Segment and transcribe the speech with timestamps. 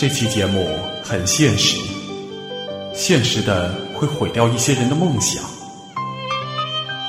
[0.00, 0.64] 这期节目
[1.02, 1.76] 很现实，
[2.94, 5.42] 现实的会毁掉一些人的梦想。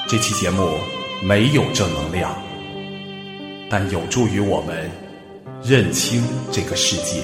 [0.08, 0.76] 这期节目
[1.24, 2.36] 没有正能量，
[3.70, 4.90] 但有助于我们
[5.62, 7.22] 认清这个世界。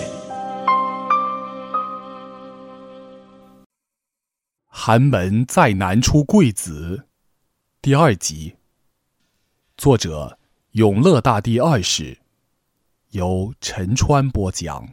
[4.67, 7.07] 寒门再难出贵子，
[7.81, 8.55] 第二集，
[9.77, 10.37] 作者
[10.73, 12.19] 永乐大帝二世，
[13.09, 14.87] 由陈川播讲。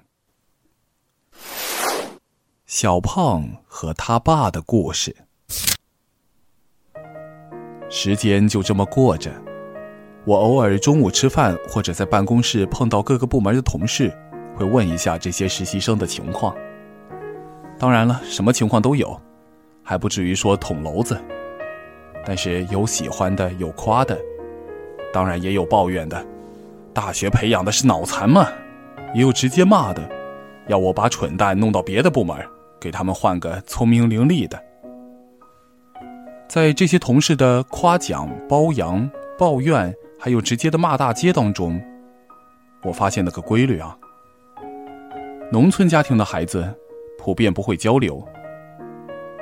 [2.75, 5.15] 小胖和他爸的故事。
[7.91, 9.31] 时间就这么过着，
[10.25, 14.11] 我偶尔中午吃饭或者在办公室碰到各个部门的同事，
[14.57, 16.57] 会问一下这些实习生的情况。
[17.79, 19.21] 当然了，什么情况都有，
[19.83, 21.21] 还不至于说捅娄子。
[22.25, 24.19] 但是有喜欢的，有夸的，
[25.13, 26.27] 当然也有抱怨的。
[26.95, 28.49] 大学培养的是脑残吗？
[29.15, 30.11] 也有直接骂的，
[30.69, 32.35] 要我把蠢蛋弄到别的部门。
[32.83, 34.61] 给他们换个聪明伶俐的。
[36.49, 39.09] 在这些同事的夸奖、褒扬、
[39.39, 41.81] 抱怨，还有直接的骂大街当中，
[42.83, 43.97] 我发现了个规律啊。
[45.53, 46.75] 农村家庭的孩子
[47.19, 48.21] 普遍不会交流。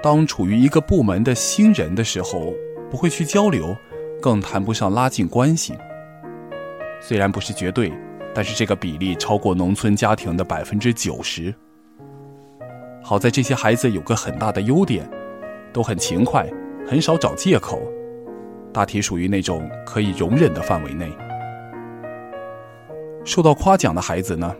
[0.02, 2.52] 当处于一个部门的新人的时候，
[2.91, 3.75] 不会去交流，
[4.20, 5.75] 更谈不上拉近关系。
[7.00, 7.91] 虽然不是绝对，
[8.34, 11.54] 但是这个比例超过农村家庭的百分之九十。
[13.02, 15.08] 好在这些孩子有个很大的优点，
[15.72, 16.48] 都很勤快，
[16.86, 17.80] 很少找借口，
[18.72, 21.10] 大体属于那种可以容忍的范围内。
[23.24, 24.54] 受到夸奖的孩子呢，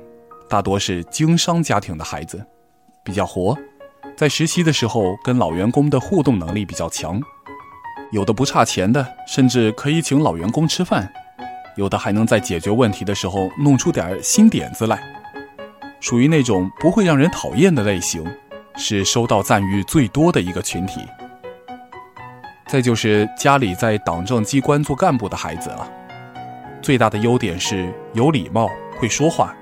[0.48, 2.44] 大多是经商家庭的孩子，
[3.05, 3.56] 比较活，
[4.16, 7.20] 在实习的时候跟老员工的互动能力比较强，
[8.12, 11.10] 有的不差钱的，甚至可以请老员工吃饭，
[11.77, 15.19] 有的还能在解决问题的时候弄出点新点子来。
[16.01, 18.25] 属于那种不会让人讨厌的类型，
[18.77, 21.00] 是收到赞誉最多的一个群体。
[22.66, 25.91] 再就是家里在党政机关做干部的孩子了，
[26.81, 29.55] 最大的优点是有礼貌、会说话，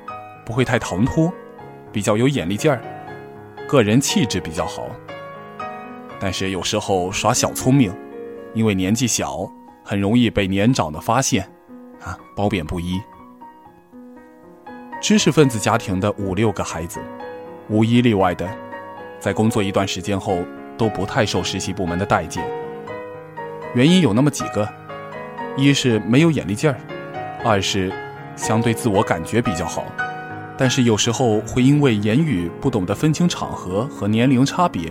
[0.45, 1.33] 不会太唐突，
[1.91, 2.81] 比较有眼力劲儿，
[3.67, 4.87] 个人气质比较好。
[6.21, 7.95] 但是有时候耍小聪明，
[8.53, 9.51] 因为年纪小，
[9.83, 11.51] 很容易被年长的发现，
[12.03, 13.01] 啊，褒贬不一。
[15.01, 16.99] 知识分子家庭的五六个孩子，
[17.69, 18.49] 无一例外的，
[19.21, 20.43] 在工作一段时间后
[20.77, 22.45] 都不太受实习部门的待见。
[23.75, 24.69] 原因有那么几个：
[25.57, 26.77] 一是没有眼力劲儿，
[27.45, 27.93] 二是
[28.35, 29.85] 相对自我感觉比较好，
[30.57, 34.91] 但是有时候会因为言语不懂得分清场合和年龄差别，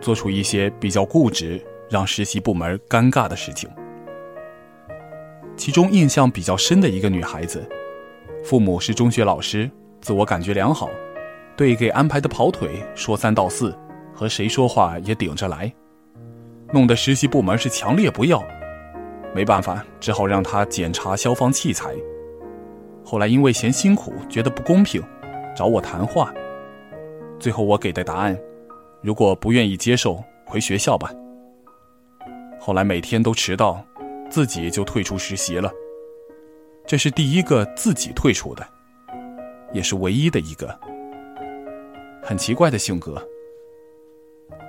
[0.00, 3.70] 做出一些比较固执、让实习部门尴尬的事情。
[5.56, 7.64] 其中印象比较深的一个女孩子。
[8.46, 9.68] 父母是中学老师，
[10.00, 10.88] 自我感觉良好，
[11.56, 13.76] 对给安排的跑腿说三道四，
[14.14, 15.74] 和谁说话也顶着来，
[16.72, 18.40] 弄得实习部门是强烈不要。
[19.34, 21.92] 没办法，只好让他检查消防器材。
[23.04, 25.02] 后来因为嫌辛苦，觉得不公平，
[25.56, 26.32] 找我谈话。
[27.40, 28.38] 最后我给的答案，
[29.02, 31.10] 如果不愿意接受，回学校吧。
[32.60, 33.84] 后来每天都迟到，
[34.30, 35.68] 自己就退出实习了。
[36.86, 38.64] 这是第一个自己退出的，
[39.72, 40.72] 也是唯一的一个
[42.22, 43.20] 很奇怪的性格。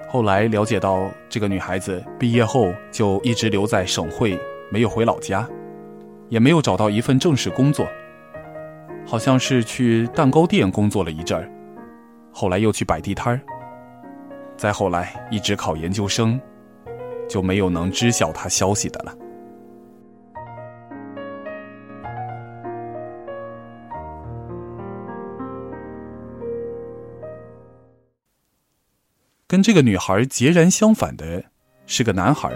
[0.09, 4.39] 后来了解到，这个女孩子毕业后就一直留在省会，
[4.71, 5.47] 没有回老家，
[6.29, 7.85] 也没有找到一份正式工作，
[9.05, 11.47] 好像是去蛋糕店工作了一阵儿，
[12.31, 13.41] 后来又去摆地摊儿，
[14.55, 16.41] 再后来一直考研究生，
[17.29, 19.15] 就没有能知晓她消息的了。
[29.49, 31.41] 跟这个女孩截然相反的
[31.85, 32.51] 是个男孩，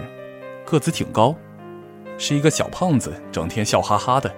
[0.65, 1.33] 个子挺高，
[2.17, 4.29] 是一个小胖子，整天笑哈哈的。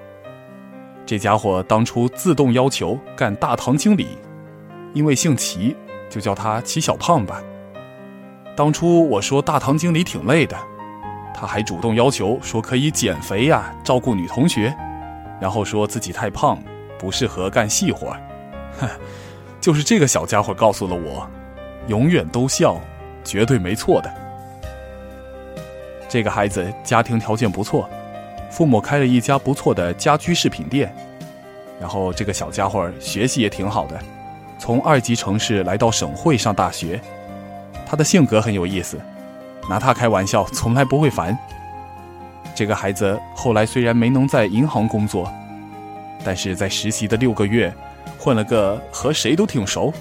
[1.03, 4.19] 这家伙当初自动要求干大堂经理，
[4.93, 5.75] 因为姓齐，
[6.11, 7.41] 就叫他齐小胖吧。
[8.55, 10.55] 当初我说大堂经理挺累的，
[11.33, 14.71] 他还主动要求说可以减肥呀，照顾女同学，
[15.41, 16.61] 然后说自己太胖，
[16.99, 18.15] 不适合干细活。
[18.79, 18.87] 哼，
[19.59, 21.27] 就是这个小家伙告诉了我。
[21.87, 22.79] 永远都笑，
[23.23, 24.13] 绝对没错的。
[26.07, 27.89] 这个孩子家庭条件不错，
[28.49, 30.93] 父母开了一家不错的家居饰品店。
[31.81, 33.99] 然后这个小家伙学习也挺好的，
[34.57, 37.01] 从二级城市来到省会上大学。
[37.85, 38.97] 他的性格很有意思，
[39.69, 41.37] 拿他开玩笑从来不会烦。
[42.55, 45.29] 这个孩子后来虽然没能在银行工作，
[46.23, 47.73] 但是在实习的六个月，
[48.17, 49.91] 混了个和谁都挺熟。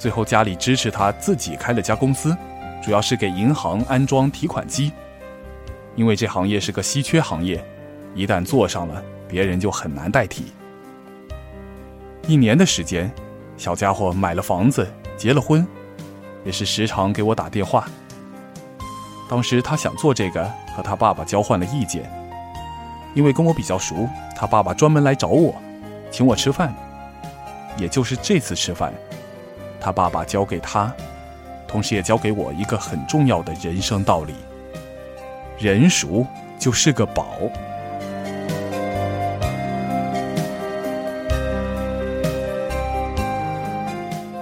[0.00, 2.34] 最后家里支持他自己开了家公司，
[2.82, 4.90] 主要是给银行安装提款机。
[5.94, 7.62] 因为这行业是个稀缺行业，
[8.14, 10.46] 一旦做上了，别人就很难代替。
[12.26, 13.12] 一年的时间，
[13.58, 15.66] 小家伙买了房子，结了婚，
[16.46, 17.86] 也是时常给我打电话。
[19.28, 22.10] 当时他想做这个，和他爸爸交换了意见。
[23.14, 25.54] 因为跟我比较熟，他爸爸专门来找我，
[26.10, 26.74] 请我吃饭。
[27.76, 28.94] 也就是这次吃饭，
[29.80, 30.92] 他爸爸教给他，
[31.66, 34.34] 同时也教给我一个很重要的人生道理：
[35.58, 36.26] 人熟
[36.58, 37.26] 就是个宝。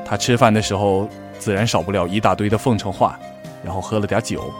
[0.05, 1.07] 他吃饭的时候，
[1.39, 3.19] 自然少不了一大堆的奉承话，
[3.63, 4.51] 然后喝了点酒，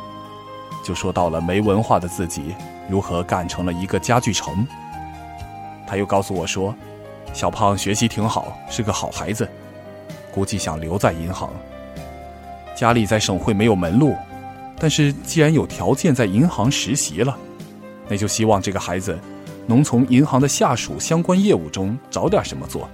[0.85, 2.55] 就说到了没文化的自己
[2.87, 4.67] 如何干成了一个家具城。
[5.87, 6.75] 他又告诉我说，
[7.33, 9.49] 小胖学习挺好，是个好孩子，
[10.33, 11.51] 估计想留在银行。
[12.77, 14.15] 家里在省会没有门路，
[14.79, 17.37] 但是既然有条件在银行实习了，
[18.09, 19.19] 那就希望这个孩子
[19.67, 22.89] 能从银行的下属相关业务中找点什么做。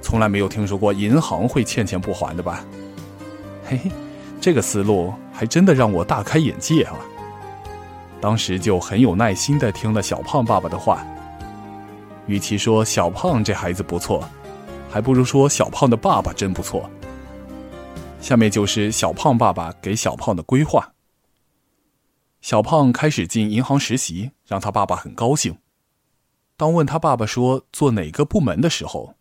[0.00, 2.64] 从来没有听说过银行会欠钱不还的吧？
[3.66, 3.90] 嘿嘿，
[4.40, 6.94] 这个思路还真的让我大开眼界啊！
[8.20, 11.04] 当时就很有耐心的听了小胖爸爸的话。
[12.26, 14.22] 与其说小胖这孩子不错，
[14.90, 16.88] 还不如说小胖的爸爸真不错。
[18.20, 20.92] 下面就是小胖爸爸给小胖的规划。
[22.40, 25.58] 小胖开始进银行实习，让他爸爸很高兴。
[26.56, 29.14] 当问他爸爸说做哪个部门的时候，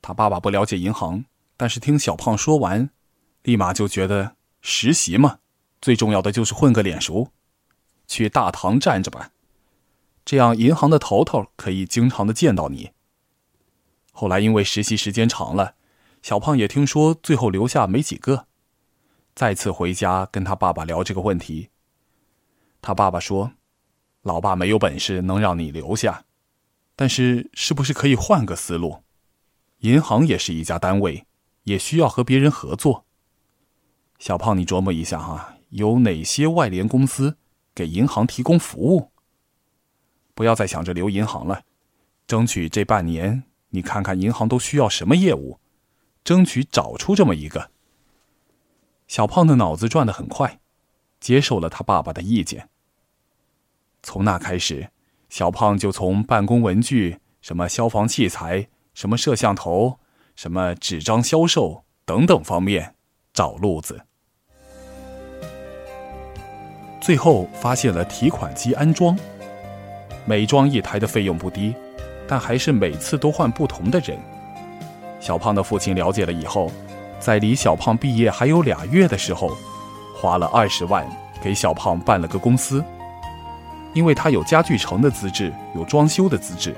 [0.00, 1.24] 他爸爸不了解银行，
[1.56, 2.90] 但是听小胖说完，
[3.42, 5.38] 立马就觉得实习嘛，
[5.80, 7.32] 最重要的就是混个脸熟，
[8.06, 9.30] 去大堂站着吧，
[10.24, 12.90] 这样银行的头头可以经常的见到你。
[14.20, 15.76] 后来因为实习时间长了，
[16.22, 18.48] 小胖也听说最后留下没几个，
[19.32, 21.68] 再次回家跟他爸爸聊这个问题，
[22.82, 23.52] 他爸爸说
[24.22, 26.24] ：“老爸没有本事能让你留下，
[26.96, 29.04] 但是是不是可以换个思路？”
[29.86, 31.24] 银行也是一家单位，
[31.62, 33.06] 也需要和别人合作。
[34.18, 37.38] 小胖，你琢磨一下哈，有哪些外联公司
[37.72, 39.12] 给银行提供服务？
[40.34, 41.62] 不要再想着留银行了，
[42.26, 45.58] 争取这半年你看看银行都需要什么业务，
[46.24, 47.70] 争取找出这么一个。
[49.06, 50.60] 小胖的脑子转得很快，
[51.20, 52.68] 接受了他爸爸的意见。
[54.02, 54.90] 从那开始，
[55.28, 58.68] 小胖就从办公文具、什么消防器材。
[58.94, 60.00] 什么摄像头，
[60.34, 62.96] 什么纸张销售等等方面
[63.32, 64.00] 找路子，
[67.00, 69.16] 最后发现了提款机安装，
[70.26, 71.72] 每装一台的费用不低，
[72.28, 74.18] 但还是每次都换不同的人。
[75.18, 76.70] 小胖的父亲了解了以后，
[77.18, 79.50] 在离小胖毕业还有俩月的时候，
[80.14, 81.04] 花了二十万
[81.42, 82.84] 给小胖办了个公司，
[83.94, 86.76] 因为他有家具城的资质，有装修的资质。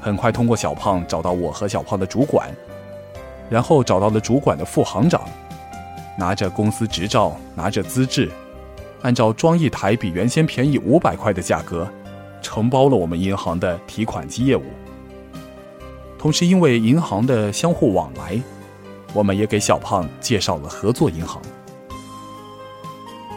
[0.00, 2.48] 很快通过小胖找到我和小胖的主管，
[3.50, 5.22] 然后找到了主管的副行长，
[6.16, 8.30] 拿着公司执照，拿着资质，
[9.02, 11.86] 按照装一台比原先便宜五百块的价格，
[12.40, 14.62] 承包了我们银行的提款机业务。
[16.18, 18.40] 同时，因为银行的相互往来，
[19.12, 21.40] 我们也给小胖介绍了合作银行。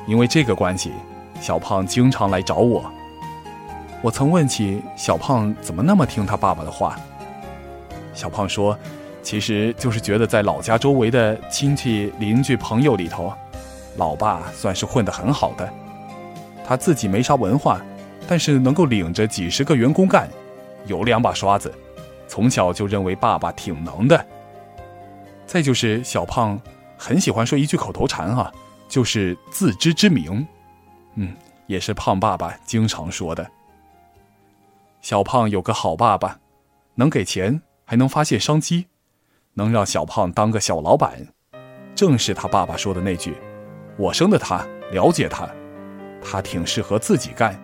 [0.05, 0.91] 因为这个关系，
[1.39, 2.83] 小胖经常来找我。
[4.01, 6.99] 我曾问起小胖怎么那么听他爸爸的话，
[8.13, 8.77] 小胖说
[9.23, 13.31] ：“其实就是觉得在老家周围的亲戚、邻居、朋友里头，
[13.95, 15.73] 老爸算是混得很好的。
[16.65, 17.81] 他自己没啥文化，
[18.27, 20.29] 但是能够领着几十个员工干，
[20.85, 21.73] 有两把刷子，
[22.27, 24.25] 从小就认为爸爸挺能的。
[25.45, 26.59] 再就是小胖
[26.97, 28.51] 很喜欢说一句口头禅哈，
[28.87, 30.47] 就是自知之明，
[31.15, 31.35] 嗯，
[31.67, 33.49] 也是胖爸爸经常说的。”
[35.01, 36.39] 小胖有个好爸爸，
[36.95, 38.87] 能给钱，还能发现商机，
[39.55, 41.27] 能让小胖当个小老板，
[41.93, 43.35] 正是他爸爸说的那句
[43.99, 45.49] ：“我生的他，了解他，
[46.21, 47.61] 他挺适合自己干，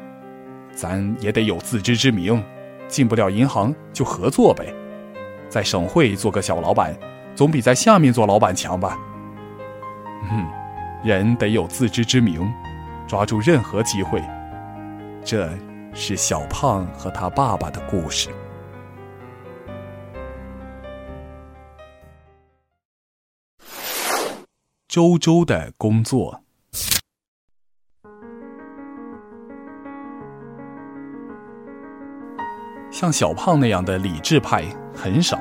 [0.80, 2.42] 咱也得有自知之明，
[2.88, 4.74] 进不了银行就合作呗，
[5.50, 6.98] 在省会做个小老板，
[7.36, 8.98] 总比在下面做老板强吧。”
[10.32, 10.48] 嗯，
[11.04, 12.50] 人得有自知之明，
[13.06, 14.24] 抓住任何机会，
[15.26, 15.50] 这。
[15.92, 18.30] 是小胖和他爸爸的故事。
[24.88, 26.44] 周周的工作，
[33.00, 35.40] 像小胖那样的理智派很少，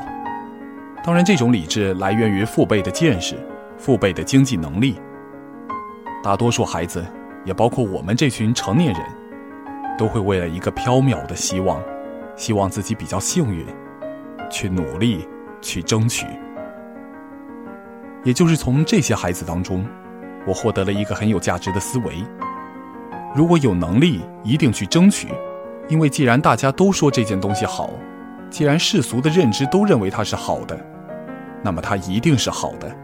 [1.03, 3.35] 当然，这种理智来源于父辈的见识、
[3.77, 4.97] 父辈的经济能力。
[6.23, 7.05] 大多数孩子，
[7.45, 9.03] 也包括我们这群成年人，
[9.99, 11.83] 都会为了一个缥缈的希望，
[12.37, 13.67] 希望自己比较幸运，
[14.49, 15.27] 去努力，
[15.61, 16.29] 去争取。
[18.23, 19.85] 也就是从这些孩子当中，
[20.47, 22.23] 我获得了一个很有价值的思维：
[23.35, 25.27] 如果有能力，一定去争取，
[25.89, 27.91] 因为既然大家都说这件东西好，
[28.51, 30.79] 既然世俗的认知都认为它是好的，
[31.63, 32.95] 那么它一定是好的。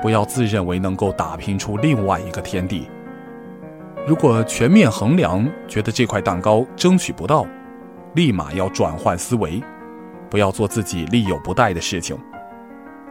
[0.00, 2.88] 不要自认为能够打拼出另外一个天地。
[4.04, 7.46] 如果全面衡量，觉得这块蛋糕争取不到，
[8.14, 9.62] 立马要转换思维，
[10.28, 12.18] 不要做自己力有不逮的事情，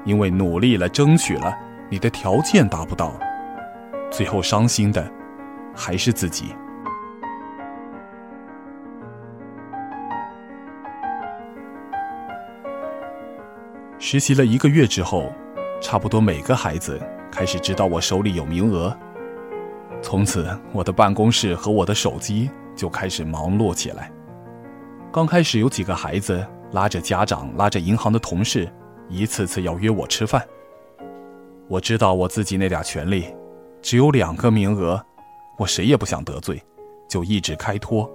[0.03, 1.57] 因为努力了，争取了，
[1.89, 3.13] 你的条件达不到，
[4.09, 5.09] 最后伤心的
[5.73, 6.53] 还是自己。
[14.11, 15.31] 实习了一个月之后。
[15.79, 17.01] 差不多每个孩子
[17.31, 18.95] 开始知道我手里有名额，
[20.01, 24.11] 从此我的办公室和我的手机就开始忙碌起来。
[25.13, 28.69] 刚开始有几个孩子拉着家长、拉着银行的同事，
[29.07, 30.45] 一次次要约我吃饭。
[31.69, 33.33] 我知道我自己那点权利，
[33.81, 35.01] 只有两个名额，
[35.57, 36.61] 我谁也不想得罪，
[37.07, 38.11] 就一直开脱。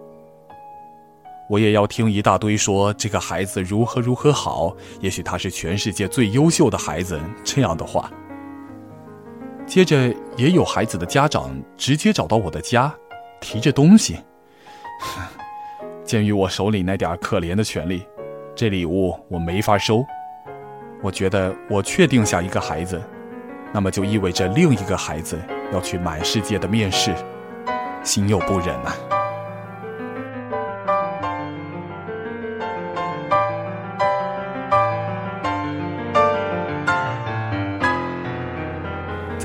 [1.48, 8.10] 我也要听一大堆说这个孩子如何如何好，也许他是全世界最优秀的孩子这样的话。
[9.66, 12.92] 接着也有孩子的家长直接找到我的家，
[13.40, 14.18] 提着东西。
[16.04, 18.06] 鉴于我手里那点可怜的权利，
[18.54, 20.04] 这礼物我没法收。
[21.02, 23.00] 我觉得我确定下一个孩子，
[23.72, 25.38] 那么就意味着另一个孩子
[25.72, 27.14] 要去满世界的面试，
[28.02, 28.92] 心有不忍呐。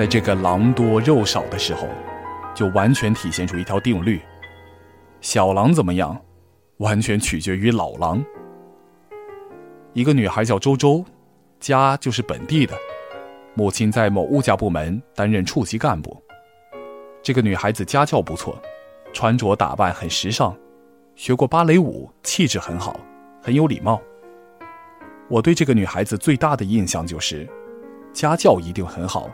[0.01, 1.87] 在这个狼多肉少的时候，
[2.55, 4.19] 就完全体现出一条定律：
[5.19, 6.19] 小狼怎么样，
[6.77, 8.25] 完全取决于老狼。
[9.93, 11.05] 一个女孩叫周周，
[11.59, 12.75] 家就是本地的，
[13.53, 16.19] 母亲在某物价部门担任处级干部。
[17.21, 18.59] 这个女孩子家教不错，
[19.13, 20.57] 穿着打扮很时尚，
[21.15, 22.99] 学过芭蕾舞，气质很好，
[23.39, 24.01] 很有礼貌。
[25.29, 27.47] 我对这个女孩子最大的印象就是，
[28.11, 29.29] 家教一定很好。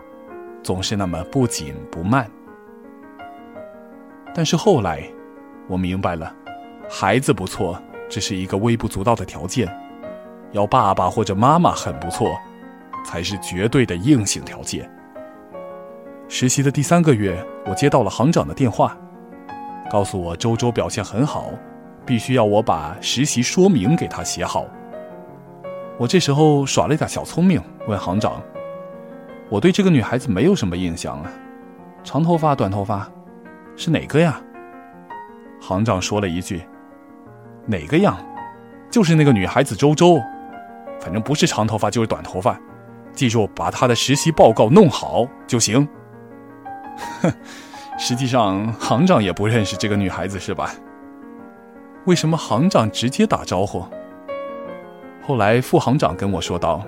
[0.67, 2.29] 总是那么不紧不慢，
[4.35, 5.01] 但是后来，
[5.69, 6.35] 我明白了，
[6.89, 9.65] 孩子不错只是一个微不足道的条件，
[10.51, 12.37] 要爸爸或者妈妈很不错，
[13.05, 14.91] 才是绝对的硬性条件。
[16.27, 18.97] 实习的第三个月，我接到了行长的电话，
[19.89, 21.49] 告诉我周周表现很好，
[22.05, 24.65] 必须要我把实习说明给他写好。
[25.97, 28.43] 我这时候耍了一点小聪明，问行长。
[29.49, 31.31] 我对这个女孩子没有什么印象啊，
[32.03, 33.09] 长头发、短头发，
[33.77, 34.41] 是哪个呀？
[35.61, 36.61] 行长说了一句
[37.65, 38.17] ：“哪个样？
[38.91, 40.21] 就是那个女孩子周周，
[40.99, 42.59] 反正不是长头发就是短头发，
[43.13, 45.87] 记住把她的实习报告弄好就行。”
[47.21, 47.31] 哼，
[47.97, 50.71] 实际上行长也不认识这个女孩子是吧？
[52.05, 53.85] 为什么行长直接打招呼？
[55.25, 56.83] 后来副行长跟我说道。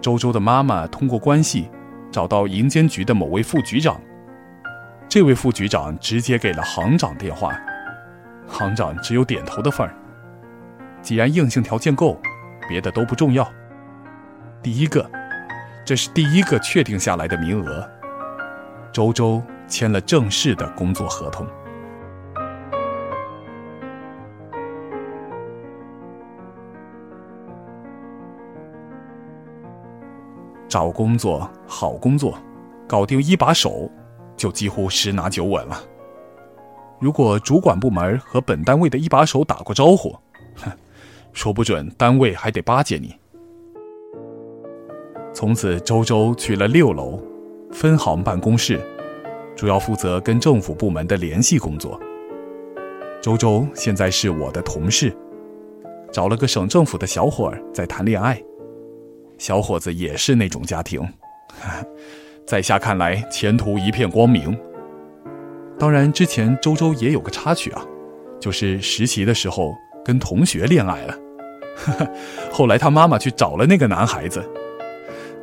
[0.00, 1.70] 周周的妈妈通过关系
[2.14, 4.00] 找到银监局的某位副局长，
[5.08, 7.52] 这位副局长直接给了行长电话，
[8.46, 9.92] 行长只有点头的份儿。
[11.02, 12.16] 既然硬性条件够，
[12.68, 13.44] 别的都不重要。
[14.62, 15.10] 第一个，
[15.84, 17.84] 这是第一个确定下来的名额，
[18.92, 21.44] 周周签了正式的工作合同。
[30.74, 32.36] 找工作，好工作，
[32.84, 33.88] 搞定一把手，
[34.36, 35.80] 就几乎十拿九稳了。
[36.98, 40.16] 如果主管部门和本单位的一把手打过招呼，
[40.56, 40.72] 哼，
[41.32, 43.14] 说不准单位还得巴结你。
[45.32, 47.22] 从此，周周去了六楼
[47.70, 48.80] 分行办公室，
[49.54, 52.00] 主要负责跟政府部门的联系工作。
[53.22, 55.16] 周周现在是我的同事，
[56.10, 58.42] 找了个省政府的小伙儿在谈恋爱。
[59.38, 61.00] 小伙子也是那种家庭，
[62.46, 64.58] 在下看来前途一片光明。
[65.78, 67.84] 当然，之前周周也有个插曲啊，
[68.40, 69.74] 就是实习的时候
[70.04, 71.18] 跟同学恋爱了，
[72.52, 74.42] 后来他妈妈去找了那个男孩子，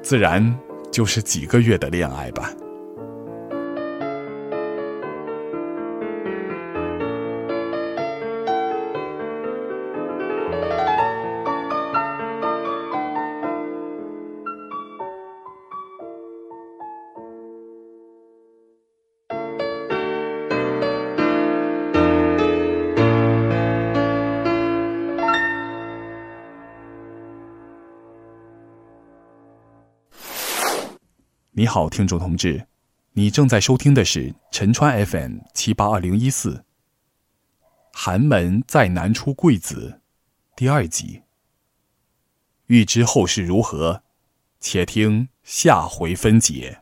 [0.01, 0.57] 自然
[0.91, 2.50] 就是几个月的恋爱吧。
[31.62, 32.65] 你好，听众同志，
[33.13, 36.65] 你正在收听的是陈川 FM 七八二零一四。
[37.94, 40.01] 寒门再难出贵子，
[40.56, 41.22] 第二集。
[42.65, 44.01] 欲知后事如何，
[44.60, 46.80] 且听下回分解。